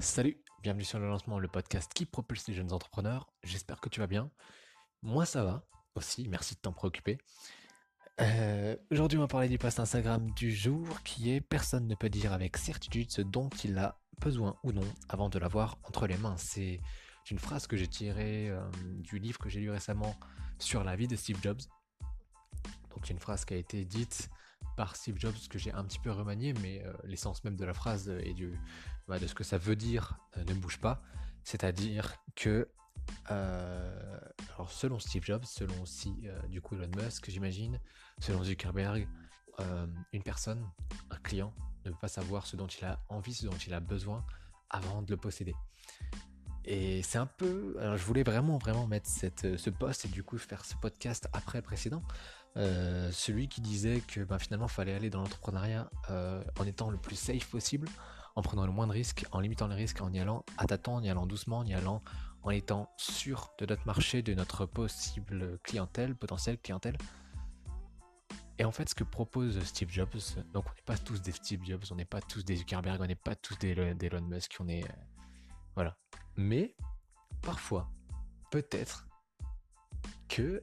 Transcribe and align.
Salut, 0.00 0.42
bienvenue 0.62 0.84
sur 0.84 0.98
le 0.98 1.06
lancement, 1.08 1.38
le 1.38 1.46
podcast 1.46 1.92
qui 1.94 2.06
propulse 2.06 2.48
les 2.48 2.54
jeunes 2.54 2.72
entrepreneurs. 2.72 3.30
J'espère 3.42 3.82
que 3.82 3.90
tu 3.90 4.00
vas 4.00 4.06
bien. 4.06 4.30
Moi, 5.02 5.26
ça 5.26 5.44
va 5.44 5.66
aussi. 5.94 6.26
Merci 6.26 6.54
de 6.54 6.60
t'en 6.60 6.72
préoccuper. 6.72 7.18
Euh, 8.22 8.76
aujourd'hui, 8.90 9.18
on 9.18 9.20
va 9.20 9.28
parler 9.28 9.50
du 9.50 9.58
post 9.58 9.78
Instagram 9.78 10.30
du 10.30 10.52
jour 10.52 10.86
qui 11.02 11.30
est 11.30 11.42
Personne 11.42 11.86
ne 11.86 11.94
peut 11.94 12.08
dire 12.08 12.32
avec 12.32 12.56
certitude 12.56 13.10
ce 13.10 13.20
dont 13.20 13.50
il 13.62 13.76
a 13.76 14.00
besoin 14.22 14.56
ou 14.64 14.72
non 14.72 14.86
avant 15.10 15.28
de 15.28 15.38
l'avoir 15.38 15.76
entre 15.84 16.06
les 16.06 16.16
mains. 16.16 16.36
C'est 16.38 16.80
une 17.30 17.38
phrase 17.38 17.66
que 17.66 17.76
j'ai 17.76 17.86
tirée 17.86 18.48
euh, 18.48 18.62
du 19.00 19.18
livre 19.18 19.38
que 19.38 19.50
j'ai 19.50 19.60
lu 19.60 19.70
récemment 19.70 20.16
sur 20.58 20.82
la 20.82 20.96
vie 20.96 21.08
de 21.08 21.16
Steve 21.16 21.42
Jobs. 21.42 21.60
Donc, 22.94 23.10
une 23.10 23.18
phrase 23.18 23.44
qui 23.44 23.52
a 23.52 23.58
été 23.58 23.84
dite 23.84 24.30
Steve 24.96 25.18
Jobs 25.18 25.34
que 25.48 25.58
j'ai 25.58 25.72
un 25.72 25.84
petit 25.84 25.98
peu 25.98 26.10
remanié, 26.10 26.52
mais 26.62 26.84
euh, 26.84 26.92
l'essence 27.04 27.44
même 27.44 27.56
de 27.56 27.64
la 27.64 27.74
phrase 27.74 28.08
et 28.22 28.34
du, 28.34 28.58
bah, 29.08 29.18
de 29.18 29.26
ce 29.26 29.34
que 29.34 29.44
ça 29.44 29.58
veut 29.58 29.76
dire 29.76 30.18
ne 30.36 30.54
bouge 30.54 30.78
pas. 30.78 31.02
C'est-à-dire 31.42 32.14
que 32.36 32.68
euh, 33.30 34.18
alors 34.54 34.70
selon 34.70 34.98
Steve 34.98 35.24
Jobs, 35.24 35.44
selon 35.44 35.80
aussi 35.82 36.14
euh, 36.24 36.40
du 36.48 36.60
coup 36.60 36.74
Elon 36.74 36.90
Musk, 36.96 37.30
j'imagine, 37.30 37.80
selon 38.18 38.42
Zuckerberg, 38.42 39.08
euh, 39.60 39.86
une 40.12 40.22
personne, 40.22 40.64
un 41.10 41.16
client, 41.16 41.52
ne 41.84 41.90
peut 41.90 41.98
pas 42.00 42.08
savoir 42.08 42.46
ce 42.46 42.56
dont 42.56 42.66
il 42.66 42.84
a 42.84 42.98
envie, 43.08 43.34
ce 43.34 43.46
dont 43.46 43.56
il 43.66 43.74
a 43.74 43.80
besoin 43.80 44.24
avant 44.68 45.02
de 45.02 45.10
le 45.10 45.16
posséder. 45.16 45.54
Et 46.64 47.02
c'est 47.02 47.18
un 47.18 47.26
peu, 47.26 47.76
alors 47.80 47.96
je 47.96 48.04
voulais 48.04 48.22
vraiment 48.22 48.58
vraiment 48.58 48.86
mettre 48.86 49.08
ce 49.08 49.70
post 49.70 50.04
et 50.04 50.08
du 50.08 50.22
coup 50.22 50.38
faire 50.38 50.64
ce 50.64 50.74
podcast 50.76 51.28
après 51.32 51.58
le 51.58 51.62
précédent, 51.62 52.02
celui 52.56 53.48
qui 53.48 53.60
disait 53.60 54.00
que 54.00 54.20
ben, 54.20 54.38
finalement 54.38 54.66
il 54.66 54.72
fallait 54.72 54.94
aller 54.94 55.10
dans 55.10 55.20
l'entrepreneuriat 55.20 55.90
en 56.08 56.64
étant 56.64 56.90
le 56.90 56.98
plus 56.98 57.16
safe 57.16 57.46
possible, 57.46 57.88
en 58.36 58.42
prenant 58.42 58.66
le 58.66 58.72
moins 58.72 58.86
de 58.86 58.92
risques, 58.92 59.24
en 59.32 59.40
limitant 59.40 59.68
les 59.68 59.74
risques, 59.74 60.00
en 60.00 60.12
y 60.12 60.18
allant 60.18 60.44
à 60.58 60.66
tâtons, 60.66 60.96
en 60.96 61.02
y 61.02 61.10
allant 61.10 61.26
doucement, 61.26 61.58
en 61.58 61.66
y 61.66 61.74
allant 61.74 62.02
en 62.42 62.50
étant 62.50 62.90
sûr 62.96 63.50
de 63.58 63.66
notre 63.66 63.86
marché, 63.86 64.22
de 64.22 64.34
notre 64.34 64.66
possible 64.66 65.58
clientèle, 65.62 66.14
potentielle 66.14 66.58
clientèle. 66.58 66.96
Et 68.58 68.64
en 68.64 68.72
fait, 68.72 68.88
ce 68.88 68.94
que 68.94 69.04
propose 69.04 69.58
Steve 69.64 69.90
Jobs, 69.90 70.20
donc 70.52 70.66
on 70.66 70.74
n'est 70.74 70.82
pas 70.84 70.98
tous 70.98 71.22
des 71.22 71.32
Steve 71.32 71.64
Jobs, 71.64 71.84
on 71.90 71.94
n'est 71.94 72.04
pas 72.04 72.20
tous 72.20 72.44
des 72.44 72.56
Zuckerberg, 72.56 73.00
on 73.00 73.06
n'est 73.06 73.14
pas 73.14 73.34
tous 73.34 73.58
des, 73.58 73.70
Elon 73.70 74.20
Musk, 74.20 74.56
on 74.60 74.68
est. 74.68 74.84
Euh, 74.84 74.92
voilà. 75.74 75.96
Mais, 76.36 76.76
parfois, 77.40 77.90
peut-être 78.50 79.06
que, 80.28 80.62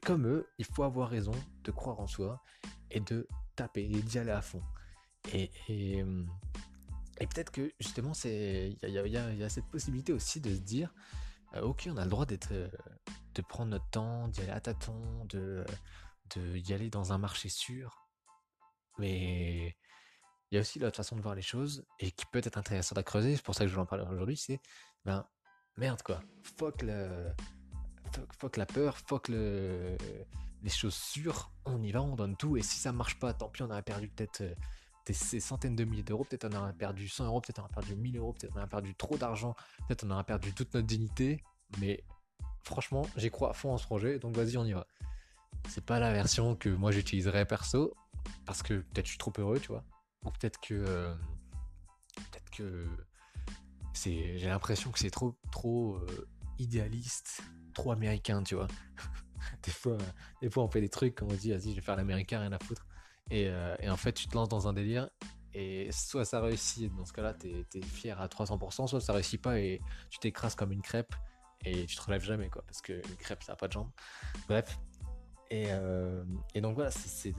comme 0.00 0.26
eux, 0.26 0.46
il 0.58 0.64
faut 0.64 0.82
avoir 0.82 1.08
raison 1.08 1.34
de 1.64 1.70
croire 1.70 2.00
en 2.00 2.06
soi 2.06 2.42
et 2.90 3.00
de 3.00 3.28
taper 3.56 3.84
et 3.84 4.02
d'y 4.02 4.18
aller 4.18 4.30
à 4.30 4.42
fond. 4.42 4.62
Et, 5.32 5.50
euh, 6.02 6.24
peut-être 7.18 7.50
que 7.50 7.72
justement, 7.80 8.12
il 8.24 8.78
y, 8.82 9.42
a, 9.42 9.48
cette 9.48 9.66
possibilité 9.66 10.12
aussi 10.12 10.40
de 10.40 10.54
se 10.54 10.60
dire, 10.60 10.92
euh, 11.54 11.62
ok, 11.62 11.88
on 11.90 11.96
a 11.96 12.04
le 12.04 12.10
droit 12.10 12.26
d'être, 12.26 12.52
euh, 12.52 12.68
de 13.34 13.42
prendre 13.42 13.70
notre 13.70 13.88
temps, 13.90 14.28
d'y 14.28 14.40
aller 14.40 14.50
à 14.50 14.60
tâtons, 14.60 15.24
de, 15.26 15.64
y 16.36 16.72
aller 16.72 16.90
dans 16.90 17.12
un 17.12 17.18
marché 17.18 17.48
sûr, 17.48 18.06
mais 18.98 19.76
il 20.50 20.54
y 20.54 20.58
a 20.58 20.60
aussi 20.60 20.78
l'autre 20.78 20.96
façon 20.96 21.16
de 21.16 21.22
voir 21.22 21.34
les 21.34 21.42
choses 21.42 21.86
et 21.98 22.10
qui 22.10 22.24
peut 22.26 22.40
être 22.44 22.58
intéressante 22.58 22.98
à 22.98 23.02
creuser. 23.02 23.36
C'est 23.36 23.44
pour 23.44 23.54
ça 23.54 23.64
que 23.64 23.70
je 23.70 23.74
vais 23.74 23.80
en 23.80 23.86
parler 23.86 24.04
aujourd'hui. 24.08 24.36
C'est 24.36 24.60
ben 25.04 25.26
merde 25.76 26.02
quoi, 26.02 26.22
fuck 26.42 26.82
le, 26.82 27.32
fuck, 28.38 28.56
la 28.56 28.66
peur, 28.66 28.98
fuck 28.98 29.28
le, 29.28 29.96
les 30.62 30.70
choses 30.70 30.94
sûres. 30.94 31.50
On 31.64 31.82
y 31.82 31.92
va, 31.92 32.02
on 32.02 32.16
donne 32.16 32.36
tout 32.36 32.56
et 32.56 32.62
si 32.62 32.78
ça 32.78 32.92
marche 32.92 33.18
pas, 33.18 33.32
tant 33.32 33.48
pis, 33.48 33.62
on 33.62 33.70
aurait 33.70 33.82
perdu 33.82 34.08
peut-être 34.08 34.42
euh, 34.42 34.54
ces 35.12 35.40
centaines 35.40 35.76
de 35.76 35.84
milliers 35.84 36.02
d'euros, 36.02 36.24
peut-être 36.24 36.44
on 36.44 36.56
aura 36.56 36.72
perdu 36.72 37.08
100 37.08 37.26
euros, 37.26 37.40
peut-être 37.40 37.58
on 37.60 37.62
aura 37.62 37.72
perdu 37.72 37.96
1000 37.96 38.16
euros, 38.18 38.32
peut-être 38.32 38.52
on 38.54 38.58
aura 38.58 38.66
perdu 38.66 38.94
trop 38.94 39.16
d'argent, 39.16 39.54
peut-être 39.86 40.04
on 40.04 40.10
aura 40.10 40.24
perdu 40.24 40.52
toute 40.52 40.74
notre 40.74 40.86
dignité, 40.86 41.42
mais 41.78 42.04
franchement, 42.62 43.06
j'y 43.16 43.30
crois 43.30 43.50
à 43.50 43.52
fond 43.54 43.72
en 43.72 43.78
ce 43.78 43.86
projet, 43.86 44.18
donc 44.18 44.36
vas-y, 44.36 44.56
on 44.56 44.64
y 44.64 44.72
va. 44.72 44.86
C'est 45.68 45.84
pas 45.84 45.98
la 45.98 46.12
version 46.12 46.56
que 46.56 46.68
moi 46.68 46.92
j'utiliserais 46.92 47.46
perso, 47.46 47.94
parce 48.44 48.62
que 48.62 48.74
peut-être 48.74 49.06
je 49.06 49.10
suis 49.10 49.18
trop 49.18 49.32
heureux, 49.38 49.58
tu 49.60 49.68
vois, 49.68 49.84
ou 50.24 50.30
peut-être 50.30 50.60
que. 50.60 50.74
Euh, 50.74 51.14
peut-être 52.14 52.50
que. 52.50 52.86
J'ai 54.04 54.46
l'impression 54.46 54.92
que 54.92 54.98
c'est 55.00 55.10
trop, 55.10 55.36
trop 55.50 55.96
euh, 55.96 56.28
idéaliste, 56.60 57.42
trop 57.78 57.92
américain, 57.92 58.42
tu 58.42 58.56
vois. 58.56 58.66
des, 59.62 59.70
fois, 59.70 59.96
des 60.42 60.50
fois, 60.50 60.64
on 60.64 60.68
fait 60.68 60.80
des 60.80 60.88
trucs, 60.88 61.14
comme 61.14 61.30
on 61.30 61.34
dit, 61.34 61.50
vas-y, 61.50 61.70
je 61.70 61.76
vais 61.76 61.80
faire 61.80 61.96
l'américain, 61.96 62.40
rien 62.40 62.52
à 62.52 62.58
foutre. 62.58 62.86
Euh, 63.32 63.76
et, 63.78 63.88
en 63.88 63.96
fait, 63.96 64.12
tu 64.12 64.26
te 64.26 64.34
lances 64.34 64.48
dans 64.48 64.66
un 64.66 64.72
délire 64.72 65.08
et 65.54 65.90
soit 65.92 66.24
ça 66.24 66.40
réussit, 66.40 66.94
dans 66.94 67.04
ce 67.04 67.12
cas-là, 67.12 67.34
tu 67.34 67.48
es, 67.48 67.82
fier 67.82 68.20
à 68.20 68.26
300%, 68.26 68.88
soit 68.88 69.00
ça 69.00 69.12
réussit 69.12 69.40
pas 69.40 69.58
et 69.58 69.80
tu 70.10 70.18
t'écrases 70.18 70.54
comme 70.54 70.72
une 70.72 70.82
crêpe 70.82 71.14
et 71.64 71.86
tu 71.86 71.96
te 71.96 72.02
relèves 72.02 72.24
jamais, 72.24 72.48
quoi, 72.48 72.62
parce 72.66 72.80
qu'une 72.82 73.16
crêpe, 73.18 73.42
ça 73.42 73.52
n'a 73.52 73.56
pas 73.56 73.68
de 73.68 73.72
jambes. 73.72 73.90
Bref. 74.48 74.78
Et, 75.50 75.66
euh, 75.68 76.22
donc 76.56 76.74
voilà, 76.74 76.90
c'est 76.90 77.32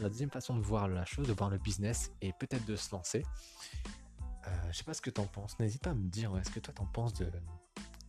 la, 0.00 0.08
deuxième 0.08 0.30
façon 0.30 0.56
de 0.56 0.62
voir 0.62 0.88
la 0.88 1.04
chose, 1.04 1.26
de 1.26 1.32
voir 1.32 1.50
le 1.50 1.58
business 1.58 2.10
et 2.20 2.32
peut-être 2.32 2.66
de 2.66 2.76
se 2.76 2.90
lancer. 2.92 3.22
Euh, 4.46 4.50
je 4.70 4.76
sais 4.76 4.84
pas 4.84 4.92
ce 4.92 5.00
que 5.00 5.10
tu 5.10 5.20
en 5.20 5.26
penses. 5.26 5.58
N'hésite 5.58 5.82
pas 5.82 5.90
à 5.90 5.94
me 5.94 6.08
dire, 6.08 6.36
est-ce 6.36 6.50
que 6.50 6.60
toi 6.60 6.74
t'en 6.74 6.86
penses 6.86 7.14
de, 7.14 7.30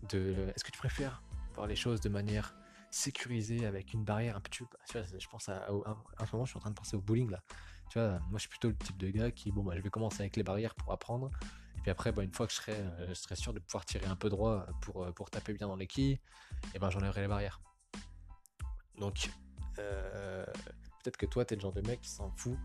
de 0.10 0.52
est-ce 0.56 0.64
que 0.64 0.72
tu 0.72 0.78
préfères 0.78 1.24
les 1.66 1.76
choses 1.76 2.02
de 2.02 2.10
manière 2.10 2.56
sécurisé 2.90 3.66
avec 3.66 3.94
une 3.94 4.04
barrière 4.04 4.38
un 4.38 4.42
peu. 4.42 4.50
Tu 4.50 4.64
vois, 4.64 5.04
je 5.04 5.28
pense 5.28 5.50
à, 5.50 5.68
un 5.68 6.26
moment, 6.32 6.46
je 6.46 6.50
suis 6.50 6.58
en 6.58 6.62
train 6.62 6.70
de 6.70 6.76
penser 6.76 6.96
au 6.96 7.02
bowling 7.02 7.30
là. 7.30 7.42
Tu 7.90 8.00
vois, 8.00 8.20
moi 8.20 8.34
je 8.34 8.40
suis 8.40 8.50
plutôt 8.50 8.70
le 8.70 8.76
type 8.76 8.98
de 8.98 9.10
gars 9.10 9.32
qui, 9.32 9.52
bon, 9.52 9.64
bah, 9.64 9.74
je 9.76 9.82
vais 9.82 9.90
commencer 9.90 10.22
avec 10.22 10.36
les 10.36 10.44
barrières 10.44 10.76
pour 10.76 10.92
apprendre. 10.92 11.32
Et 11.78 11.82
puis 11.82 11.92
après, 11.92 12.12
bah, 12.12 12.24
une 12.24 12.34
fois 12.34 12.48
que 12.48 12.54
je 12.54 12.58
serai, 12.58 12.74
euh, 12.74 13.08
je 13.10 13.14
serai 13.14 13.36
sûr 13.36 13.54
de 13.54 13.60
pouvoir 13.60 13.86
tirer 13.86 14.06
un 14.08 14.16
peu 14.16 14.30
droit 14.30 14.66
pour, 14.82 15.04
euh, 15.04 15.12
taper 15.32 15.54
bien 15.54 15.68
dans 15.68 15.76
les 15.76 15.88
quilles, 15.88 16.20
et 16.74 16.80
ben 16.80 16.90
j'enlèverai 16.90 17.22
les 17.22 17.28
barrières. 17.28 17.62
Donc, 18.98 19.30
euh, 19.80 20.46
peut-être 21.04 21.18
que 21.18 21.26
toi, 21.26 21.46
t'es 21.46 21.56
le 21.56 21.62
genre 21.62 21.74
de 21.74 21.82
mec 21.82 22.02
qui 22.02 22.10
s'en 22.10 22.32
fout, 22.32 22.58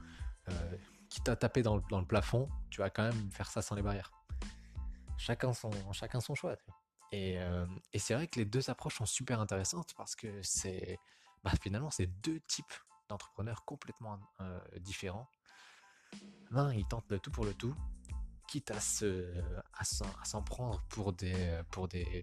qui 1.08 1.20
t'a 1.20 1.36
tapé 1.36 1.62
dans 1.62 1.76
le, 1.76 1.82
dans 1.90 2.00
le 2.00 2.06
plafond, 2.06 2.48
tu 2.70 2.80
vas 2.80 2.90
quand 2.90 3.02
même 3.02 3.30
faire 3.30 3.50
ça 3.50 3.60
sans 3.60 3.74
les 3.74 3.82
barrières. 3.82 4.10
Chacun 5.18 5.52
son, 5.52 5.70
chacun 5.92 6.20
son 6.20 6.34
choix. 6.34 6.56
Euh, 7.14 7.66
et, 7.92 7.98
c'est 7.98 8.14
vrai 8.14 8.26
que 8.26 8.38
les 8.38 8.44
deux 8.44 8.70
approches 8.70 8.96
sont 8.96 9.06
super 9.06 9.40
intéressantes 9.40 9.92
parce 9.96 10.16
que 10.16 10.40
c'est 10.42 10.98
bah, 11.44 11.52
finalement 11.60 11.90
c'est 11.90 12.06
deux 12.06 12.40
types 12.40 12.72
d'entrepreneurs 13.08 13.64
complètement 13.64 14.18
euh, 14.40 14.60
différents. 14.80 15.28
L'un 16.50 16.72
il 16.72 16.86
tente 16.86 17.10
le 17.10 17.18
tout 17.18 17.30
pour 17.30 17.44
le 17.44 17.54
tout, 17.54 17.74
quitte 18.48 18.70
à 18.70 18.80
se 18.80 19.32
s'en 20.24 20.42
prendre 20.42 20.82
pour 20.88 21.12
des 21.12 21.62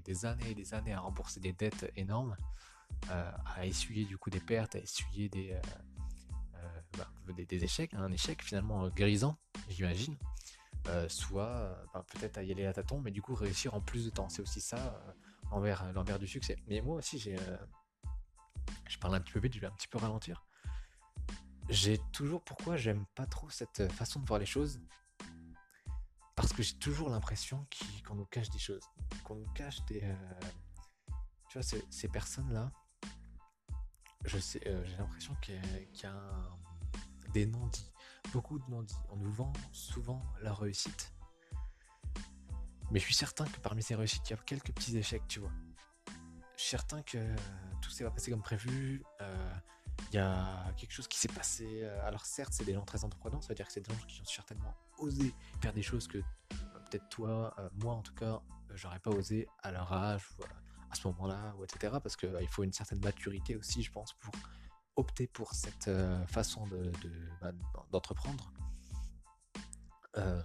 des, 0.04 0.26
années 0.26 0.52
et 0.52 0.56
des 0.56 0.74
années 0.74 0.94
à 0.94 1.02
rembourser 1.02 1.40
des 1.40 1.54
dettes 1.54 1.92
énormes, 1.96 2.36
euh, 3.12 3.32
à 3.46 3.66
essuyer 3.66 4.06
du 4.06 4.18
coup 4.18 4.30
des 4.30 4.40
pertes, 4.40 4.76
à 4.76 4.80
essuyer 4.80 5.30
des 5.30 5.60
bah, 6.98 7.08
des, 7.34 7.64
échecs, 7.64 7.94
un 7.94 8.12
échec 8.12 8.42
finalement 8.42 8.90
grisant, 8.90 9.38
j'imagine. 9.70 10.18
Euh, 10.90 11.08
soit 11.08 11.48
euh, 11.48 11.76
ben, 11.94 12.04
peut-être 12.04 12.40
à 12.40 12.44
y 12.44 12.52
aller 12.52 12.66
à 12.66 12.74
tâtons, 12.74 13.00
mais 13.00 13.12
du 13.12 13.22
coup 13.22 13.36
réussir 13.36 13.76
en 13.76 13.82
plus 13.82 14.06
de 14.06 14.10
temps. 14.10 14.28
C'est 14.28 14.42
aussi 14.42 14.60
ça 14.60 14.78
euh, 14.78 15.12
envers 15.52 15.92
l'envers 15.94 16.18
du 16.18 16.28
succès. 16.28 16.58
Mais 16.68 16.82
moi 16.82 16.96
aussi, 16.98 17.20
j'ai, 17.20 17.38
je 18.88 18.98
parle 18.98 19.16
un 19.16 19.22
petit 19.22 19.34
peu 19.34 19.40
vite, 19.40 19.54
je 19.54 19.60
vais 19.60 19.68
un 19.68 19.72
petit 19.72 19.88
peu 19.88 20.00
ralentir. 20.00 20.44
J'ai 21.70 22.00
toujours 22.12 22.44
pourquoi 22.44 22.76
j'aime 22.76 23.06
pas 23.14 23.28
trop 23.28 23.50
cette 23.52 23.92
façon 23.92 24.20
de 24.20 24.26
voir 24.26 24.40
les 24.40 24.48
choses? 24.48 24.82
Parce 26.36 26.54
que 26.54 26.64
j'ai 26.64 26.76
toujours 26.76 27.10
l'impression 27.10 27.68
qu'on 28.08 28.16
nous 28.16 28.26
cache 28.26 28.50
des 28.50 28.60
choses, 28.60 28.84
qu'on 29.24 29.36
nous 29.36 29.52
cache 29.54 29.86
des. 29.86 30.02
tu 31.50 31.60
vois, 31.60 31.62
ces, 31.64 32.08
personnes-là, 32.08 32.72
je 34.26 34.40
sais, 34.40 34.62
j'ai 34.64 34.98
l'impression 34.98 35.36
qu'il 35.42 35.62
y 36.02 36.06
a, 36.06 36.50
des 37.30 37.46
non-dits 37.46 37.92
beaucoup 38.32 38.60
de 38.60 38.70
non-dits. 38.70 38.96
On 39.10 39.18
nous 39.18 39.32
vend 39.32 39.54
souvent 39.72 40.22
la 40.42 40.54
réussite. 40.54 41.14
Mais 42.92 43.00
je 43.00 43.06
suis 43.06 43.14
certain 43.14 43.46
que 43.46 43.60
parmi 43.60 43.84
ces 43.84 43.96
réussites, 43.96 44.28
il 44.30 44.32
y 44.32 44.34
a 44.34 44.38
quelques 44.38 44.72
petits 44.74 44.98
échecs, 44.98 45.28
tu 45.28 45.40
vois. 45.40 45.52
Je 46.56 46.62
suis 46.64 46.70
certain 46.70 47.02
que 47.04 47.18
tout 47.82 47.90
s'est 47.90 48.04
pas 48.04 48.12
passé 48.12 48.32
comme 48.32 48.42
prévu. 48.42 49.04
Euh, 49.22 49.54
il 50.12 50.16
y 50.16 50.20
a 50.20 50.74
quelque 50.76 50.92
chose 50.92 51.08
qui 51.08 51.20
s'est 51.20 51.28
passé. 51.28 51.82
Euh, 51.84 52.08
alors 52.08 52.26
certes, 52.26 52.54
c'est 52.54 52.66
des 52.66 52.74
gens 52.74 52.86
très 52.86 53.04
entreprenants, 53.04 53.42
ça 53.42 53.50
veut 53.50 53.56
dire 53.56 53.68
que 53.68 53.74
c'est 53.74 53.82
des 53.82 53.94
gens 53.94 54.00
qui 54.08 54.22
ont 54.22 54.26
certainement 54.26 54.76
osé 54.98 55.34
faire 55.62 55.74
des 55.74 55.82
choses 55.82 56.08
que 56.08 56.18
euh, 56.18 56.80
peut-être 56.90 57.08
toi, 57.10 57.56
moi 57.76 57.94
en 57.94 58.02
tout 58.02 58.16
cas, 58.16 58.42
j'aurais 58.74 59.00
pas 59.00 59.12
osé 59.12 59.48
à 59.62 59.72
leur 59.72 59.92
âge 59.94 60.24
à 60.90 60.96
ce 60.96 61.08
moment-là, 61.08 61.54
etc. 61.64 61.98
Parce 62.02 62.16
qu'il 62.16 62.48
faut 62.50 62.64
une 62.64 62.74
certaine 62.74 63.00
maturité 63.00 63.56
aussi, 63.56 63.84
je 63.84 63.92
pense, 63.92 64.14
pour 64.14 64.34
opter 65.00 65.28
pour 65.28 65.54
cette 65.54 65.88
euh, 65.88 66.26
façon 66.28 66.68
bah, 67.42 67.52
d'entreprendre. 67.92 68.52
De, 70.14 70.20
euh, 70.20 70.42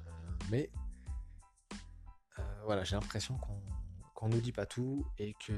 mais 0.50 0.70
euh, 2.38 2.62
voilà, 2.64 2.84
j'ai 2.84 2.94
l'impression 2.94 3.36
qu'on 3.38 4.28
ne 4.28 4.34
nous 4.34 4.40
dit 4.40 4.52
pas 4.52 4.66
tout 4.66 5.06
et 5.18 5.34
que 5.34 5.52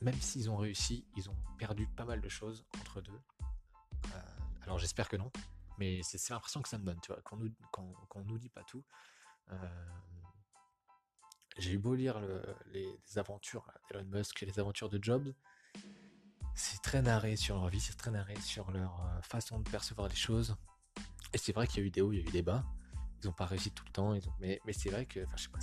même 0.00 0.18
s'ils 0.20 0.48
ont 0.50 0.56
réussi, 0.56 1.04
ils 1.16 1.28
ont 1.28 1.36
perdu 1.58 1.86
pas 1.86 2.04
mal 2.04 2.20
de 2.20 2.28
choses 2.28 2.64
entre 2.80 3.00
deux. 3.00 3.20
alors 4.62 4.78
j'espère 4.78 5.08
que 5.08 5.16
non, 5.16 5.30
mais 5.78 6.02
c'est 6.02 6.30
l'impression 6.30 6.62
que 6.62 6.68
ça 6.68 6.78
me 6.78 6.84
donne, 6.84 7.00
tu 7.00 7.12
vois, 7.12 7.20
qu'on 7.22 7.36
nous, 7.36 7.50
nous 8.24 8.38
dit 8.38 8.48
pas 8.48 8.62
tout. 8.64 8.84
j'ai 11.58 11.72
eu 11.72 11.78
beau 11.78 11.94
lire 11.94 12.20
les, 12.66 12.98
aventures 13.16 13.66
d'Elon 13.90 14.04
Musk 14.04 14.42
et 14.42 14.46
les 14.46 14.58
aventures 14.58 14.88
de 14.88 15.02
Jobs, 15.02 15.34
c'est 16.54 16.80
très 16.82 17.02
narré 17.02 17.36
sur 17.36 17.56
leur 17.56 17.68
vie, 17.68 17.80
c'est 17.80 17.96
très 17.96 18.10
narré 18.10 18.36
sur 18.40 18.70
leur 18.70 19.00
façon 19.22 19.58
de 19.60 19.68
percevoir 19.68 20.08
les 20.08 20.14
choses. 20.14 20.56
Et 21.32 21.38
c'est 21.38 21.52
vrai 21.52 21.66
qu'il 21.66 21.80
y 21.80 21.82
a 21.82 21.86
eu 21.86 21.90
des 21.90 22.00
hauts, 22.00 22.12
il 22.12 22.20
y 22.20 22.22
a 22.22 22.24
eu 22.24 22.30
des 22.30 22.42
bas. 22.42 22.64
Ils 23.22 23.26
n'ont 23.26 23.32
pas 23.32 23.46
réussi 23.46 23.70
tout 23.70 23.84
le 23.86 23.92
temps, 23.92 24.14
ils 24.14 24.28
ont... 24.28 24.34
mais, 24.38 24.60
mais 24.66 24.72
c'est 24.72 24.90
vrai 24.90 25.06
que, 25.06 25.24
enfin, 25.24 25.36
je 25.36 25.42
sais 25.44 25.48
pas, 25.48 25.60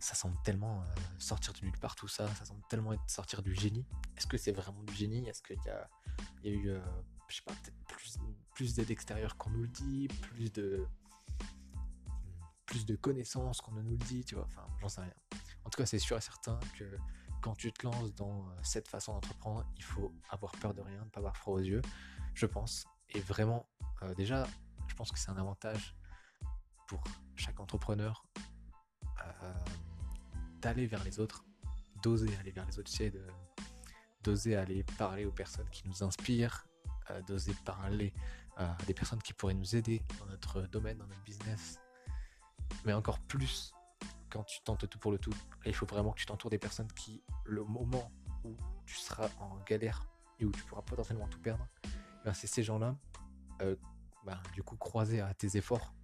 ça 0.00 0.14
semble 0.14 0.36
tellement 0.42 0.82
sortir 1.18 1.52
de 1.52 1.60
nulle 1.64 1.78
part 1.78 1.94
tout 1.94 2.08
ça, 2.08 2.26
ça 2.34 2.44
semble 2.44 2.62
tellement 2.68 2.92
sortir 3.06 3.42
du 3.42 3.54
génie. 3.54 3.86
Est-ce 4.16 4.26
que 4.26 4.36
c'est 4.36 4.52
vraiment 4.52 4.82
du 4.82 4.94
génie? 4.94 5.28
Est-ce 5.28 5.42
qu'il 5.42 5.62
y 5.64 5.68
a, 5.68 5.88
y 6.42 6.48
a 6.48 6.52
eu, 6.52 6.80
je 7.28 7.36
sais 7.36 7.42
pas, 7.42 7.52
peut-être 7.52 7.84
plus, 7.86 8.18
plus 8.54 8.74
d'aide 8.74 8.90
extérieure 8.90 9.36
qu'on 9.36 9.50
nous 9.50 9.62
le 9.62 9.68
dit, 9.68 10.08
plus 10.08 10.50
de, 10.50 10.84
plus 12.66 12.86
de 12.86 12.96
connaissances 12.96 13.60
qu'on 13.60 13.72
ne 13.72 13.82
nous 13.82 13.92
le 13.92 13.98
dit, 13.98 14.24
tu 14.24 14.34
vois, 14.34 14.44
enfin, 14.44 14.66
j'en 14.80 14.88
sais 14.88 15.02
rien. 15.02 15.14
En 15.64 15.70
tout 15.70 15.76
cas, 15.76 15.86
c'est 15.86 15.98
sûr 15.98 16.16
et 16.16 16.20
certain 16.20 16.58
que 16.76 16.96
quand 17.42 17.54
tu 17.56 17.72
te 17.72 17.84
lances 17.84 18.14
dans 18.14 18.46
euh, 18.46 18.52
cette 18.62 18.88
façon 18.88 19.12
d'entreprendre, 19.12 19.66
il 19.76 19.82
faut 19.82 20.14
avoir 20.30 20.52
peur 20.52 20.72
de 20.72 20.80
rien, 20.80 21.04
ne 21.04 21.10
pas 21.10 21.20
avoir 21.20 21.36
froid 21.36 21.56
aux 21.56 21.62
yeux, 21.62 21.82
je 22.34 22.46
pense. 22.46 22.86
Et 23.10 23.20
vraiment, 23.20 23.68
euh, 24.02 24.14
déjà, 24.14 24.46
je 24.86 24.94
pense 24.94 25.10
que 25.10 25.18
c'est 25.18 25.30
un 25.30 25.36
avantage 25.36 25.94
pour 26.86 27.02
chaque 27.36 27.60
entrepreneur 27.60 28.24
euh, 29.20 29.54
d'aller 30.60 30.86
vers 30.86 31.02
les 31.04 31.20
autres, 31.20 31.44
d'oser 32.02 32.34
aller 32.36 32.52
vers 32.52 32.64
les 32.64 32.78
autres, 32.78 32.90
d'oser 34.22 34.56
aller 34.56 34.84
parler 34.96 35.26
aux 35.26 35.32
personnes 35.32 35.68
qui 35.70 35.86
nous 35.88 36.02
inspirent, 36.02 36.66
d'oser 37.26 37.54
parler 37.64 38.14
à 38.56 38.76
des 38.86 38.94
personnes 38.94 39.20
qui 39.20 39.32
pourraient 39.32 39.54
nous 39.54 39.74
aider 39.74 40.02
dans 40.20 40.26
notre 40.26 40.62
domaine, 40.62 40.98
dans 40.98 41.06
notre 41.06 41.22
business, 41.22 41.80
mais 42.84 42.92
encore 42.92 43.18
plus 43.18 43.74
quand 44.32 44.44
tu 44.44 44.62
tentes 44.62 44.88
tout 44.88 44.98
pour 44.98 45.12
le 45.12 45.18
tout. 45.18 45.34
il 45.66 45.74
faut 45.74 45.86
vraiment 45.86 46.12
que 46.12 46.18
tu 46.18 46.26
t'entoures 46.26 46.50
des 46.50 46.58
personnes 46.58 46.90
qui, 46.92 47.22
le 47.44 47.64
moment 47.64 48.10
où 48.44 48.56
tu 48.86 48.96
seras 48.96 49.28
en 49.38 49.58
galère 49.64 50.08
et 50.38 50.46
où 50.46 50.50
tu 50.50 50.62
pourras 50.64 50.82
potentiellement 50.82 51.28
tout 51.28 51.40
perdre, 51.40 51.68
eh 51.84 52.24
ben, 52.24 52.32
c'est 52.32 52.46
ces 52.46 52.62
gens-là, 52.62 52.96
euh, 53.60 53.76
ben, 54.24 54.40
du 54.54 54.62
coup, 54.62 54.76
croisés 54.76 55.20
à 55.20 55.34
tes 55.34 55.56
efforts, 55.56 55.94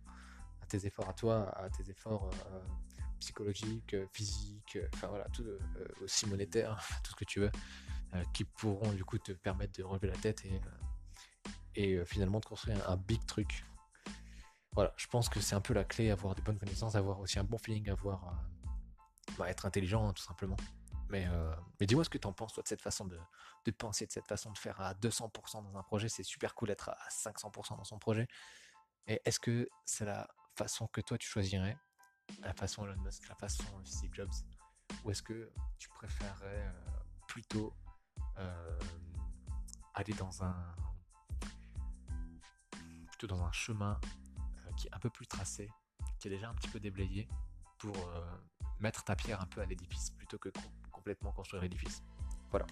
à 0.61 0.67
tes 0.67 0.87
efforts 0.87 1.09
à 1.09 1.15
toi, 1.15 1.49
à 1.59 1.71
tes 1.71 1.91
efforts 1.91 2.31
euh, 2.53 2.61
psychologiques, 3.19 3.97
physiques, 4.13 4.79
enfin 4.95 5.09
voilà, 5.09 5.25
tout, 5.31 5.43
euh, 5.43 5.59
aussi 6.03 6.27
monétaires, 6.27 6.79
tout 7.03 7.13
ce 7.13 7.17
que 7.17 7.25
tu 7.25 7.41
veux, 7.41 7.51
qui 8.33 8.45
pourront 8.45 8.93
du 8.93 9.05
coup 9.05 9.19
te 9.19 9.33
permettre 9.33 9.79
de 9.79 9.85
relever 9.85 10.09
la 10.09 10.17
tête 10.17 10.43
et 11.75 12.05
finalement 12.07 12.41
de 12.41 12.47
construire 12.47 12.89
un 12.89 12.97
big 12.97 13.25
truc 13.27 13.65
voilà, 14.79 14.95
je 14.97 15.09
pense 15.09 15.29
que 15.29 15.41
c'est 15.41 15.57
un 15.57 15.61
peu 15.61 15.75
la 15.75 15.83
clé, 15.83 16.13
avoir 16.13 16.37
des 16.37 16.43
bonnes 16.43 16.57
connaissances, 16.57 16.95
avoir 16.95 17.19
aussi 17.19 17.37
un 17.41 17.43
bon 17.43 17.59
feeling, 17.59 17.91
avoir 17.91 18.29
euh, 18.29 18.69
bah, 19.37 19.51
être 19.51 19.67
intelligent 19.67 20.07
hein, 20.07 20.13
tout 20.13 20.23
simplement. 20.23 20.57
Mais, 21.09 21.27
euh, 21.27 21.53
mais 21.81 21.87
dis-moi 21.87 22.05
ce 22.05 22.09
que 22.09 22.17
tu 22.17 22.29
en 22.29 22.33
penses 22.33 22.53
toi 22.53 22.63
de 22.63 22.69
cette 22.69 22.81
façon 22.81 23.05
de, 23.05 23.19
penser, 23.73 24.07
de 24.07 24.13
cette 24.13 24.29
façon 24.29 24.53
de 24.53 24.57
faire 24.57 24.81
à 24.81 24.95
200% 24.95 25.65
dans 25.65 25.77
un 25.77 25.83
projet. 25.83 26.09
C'est 26.09 26.23
super 26.23 26.55
cool 26.55 26.69
d'être 26.69 26.91
à 26.91 27.09
500% 27.11 27.77
dans 27.77 27.83
son 27.83 27.99
projet. 27.99 28.29
Et 29.09 29.21
est-ce 29.25 29.41
que 29.41 29.69
c'est 29.85 30.05
la 30.05 30.29
façon 30.55 30.87
que 30.87 31.01
toi 31.01 31.19
tu 31.19 31.27
choisirais, 31.27 31.77
la 32.43 32.55
façon 32.55 32.87
Elon 32.87 33.03
Musk, 33.03 33.29
la 33.29 33.35
façon 33.35 33.65
Steve 33.83 34.15
Jobs, 34.15 34.31
ou 35.03 35.11
est-ce 35.11 35.25
que 35.25 35.51
tu 35.81 35.89
préférerais 35.89 36.69
euh, 36.69 36.73
plutôt 37.27 37.75
aller 39.95 40.15
dans 40.15 40.45
un 40.45 40.55
plutôt 43.11 43.27
dans 43.27 43.43
un 43.43 43.51
chemin 43.51 44.01
qui 44.79 44.89
est 44.89 44.95
un 44.95 44.99
peu 44.99 45.11
plus 45.11 45.27
tracé, 45.27 45.69
qui 46.19 46.29
est 46.29 46.31
déjà 46.31 46.49
un 46.49 46.55
petit 46.55 46.69
peu 46.69 46.81
déblayé 46.81 47.29
pour 47.79 47.97
euh, 47.97 48.21
mettre 48.81 49.05
ta 49.05 49.17
pierre 49.17 49.41
un 49.41 49.47
peu 49.47 49.61
à 49.61 49.67
l'édifice 49.67 50.11
plutôt 50.11 50.39
que 50.39 50.51
complètement 50.91 51.33
construire 51.33 51.63
l'édifice. 51.63 52.03
Voilà. 52.51 52.67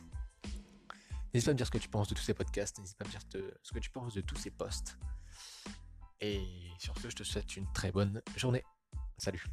N'hésite 1.35 1.47
pas 1.47 1.51
à 1.51 1.55
me 1.55 1.59
dire 1.59 1.67
ce 1.67 1.71
que 1.71 1.79
tu 1.79 1.89
penses 1.89 2.09
de 2.09 2.15
tous 2.15 2.23
ces 2.23 2.35
podcasts, 2.35 2.79
n'hésite 2.79 2.97
pas 2.97 3.05
à 3.05 3.09
me 3.09 3.13
dire 3.13 3.21
ce 3.63 3.73
que 3.73 3.79
tu 3.79 3.91
penses 3.91 4.15
de 4.15 4.21
tous 4.23 4.37
ces 4.37 4.51
posts. 4.51 4.97
Et 6.21 6.71
sur 6.79 6.97
ce, 6.99 7.11
je 7.11 7.17
te 7.17 7.25
souhaite 7.25 7.57
une 7.57 7.71
très 7.73 7.93
bonne 7.93 8.23
journée. 8.37 8.65
Salut 9.19 9.45